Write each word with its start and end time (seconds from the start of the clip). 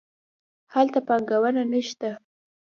هلته 0.73 0.99
پانګونه 1.07 1.61
نه 1.71 1.79
شته. 1.87 2.11